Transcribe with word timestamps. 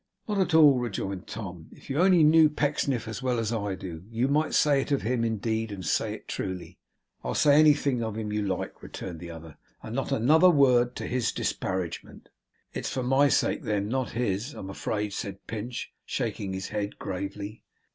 'Not 0.27 0.39
at 0.39 0.55
all,' 0.55 0.79
rejoined 0.79 1.27
Tom. 1.27 1.67
'If 1.73 1.87
you 1.87 1.99
only 1.99 2.23
knew 2.23 2.49
Pecksniff 2.49 3.07
as 3.07 3.21
well 3.21 3.37
as 3.37 3.53
I 3.53 3.75
do, 3.75 4.03
you 4.09 4.27
might 4.27 4.55
say 4.55 4.81
it 4.81 4.91
of 4.91 5.03
him, 5.03 5.23
indeed, 5.23 5.71
and 5.71 5.85
say 5.85 6.15
it 6.15 6.27
truly.' 6.27 6.79
'I'll 7.23 7.35
say 7.35 7.59
anything 7.59 8.01
of 8.01 8.17
him, 8.17 8.33
you 8.33 8.41
like,' 8.41 8.81
returned 8.81 9.19
the 9.19 9.29
other, 9.29 9.57
'and 9.83 9.93
not 9.93 10.11
another 10.11 10.49
word 10.49 10.95
to 10.95 11.05
his 11.05 11.31
disparagement.' 11.31 12.29
'It's 12.73 12.89
for 12.89 13.03
my 13.03 13.27
sake, 13.29 13.61
then; 13.61 13.89
not 13.89 14.13
his, 14.13 14.55
I 14.55 14.59
am 14.61 14.71
afraid,' 14.71 15.13
said 15.13 15.45
Pinch, 15.45 15.93
shaking 16.03 16.53
his 16.53 16.69
head 16.69 16.97
gravely. 16.97 17.61